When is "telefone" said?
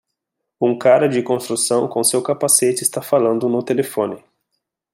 3.61-4.23